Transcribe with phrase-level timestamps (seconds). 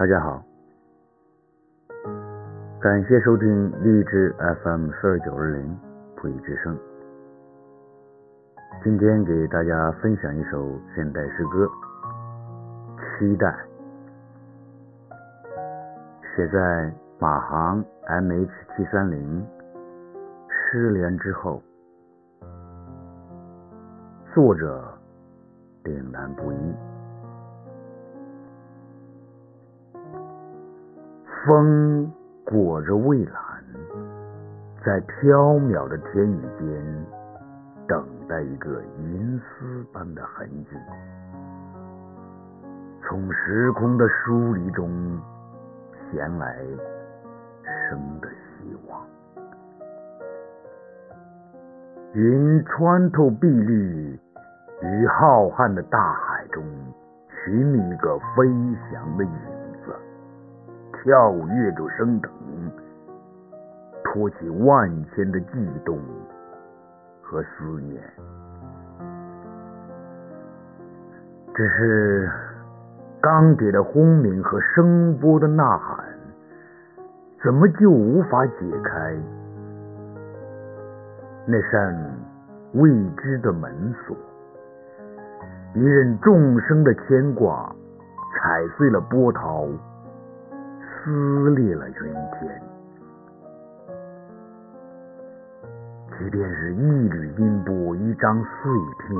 [0.00, 0.42] 大家好，
[2.80, 4.34] 感谢收听荔枝
[4.64, 5.78] FM 四二九二零
[6.16, 6.74] 普语之声。
[8.82, 11.66] 今天给大家分享一首现代诗歌
[13.18, 13.46] 《期待》，
[16.34, 19.46] 写在马航 MH 七三零
[20.48, 21.62] 失联之后。
[24.34, 24.82] 作者
[25.84, 26.89] 岭南不一。
[31.50, 32.08] 风
[32.44, 33.34] 裹着蔚蓝，
[34.84, 37.06] 在飘渺的天宇间
[37.88, 40.76] 等待一个银丝般的痕迹，
[43.02, 44.88] 从时空的疏离中
[46.12, 46.56] 衔来
[47.64, 49.04] 生的希望。
[52.12, 54.16] 云穿透碧绿，
[54.82, 56.62] 于浩瀚的大海中
[57.44, 58.46] 寻觅一个飞
[58.92, 59.49] 翔的影。
[61.02, 62.30] 跳跃着升腾，
[64.04, 65.98] 托起万千的悸动
[67.22, 68.02] 和思念。
[71.54, 72.30] 只是
[73.20, 76.04] 钢铁的轰鸣和声波的呐喊，
[77.42, 78.52] 怎么就无法解
[78.84, 79.16] 开
[81.46, 82.14] 那扇
[82.74, 84.16] 未知的门锁？
[85.74, 87.74] 一任众生的牵挂，
[88.36, 89.66] 踩碎了波涛。
[91.02, 92.62] 撕裂了云天，
[96.18, 99.18] 即便是一缕音波、一张碎片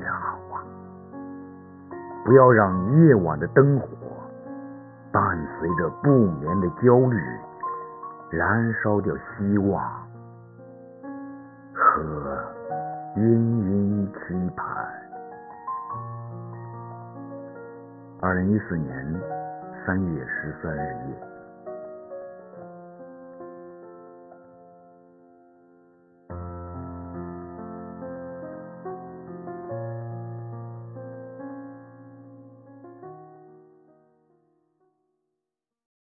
[0.00, 0.64] 也好啊！
[2.24, 3.86] 不要让夜晚的灯火
[5.12, 7.20] 伴随着不眠的焦虑，
[8.30, 9.82] 燃烧掉希望
[11.74, 12.02] 和
[13.16, 14.66] 殷殷期盼。
[18.22, 19.39] 二零一四年。
[19.86, 21.29] 三月十三日夜。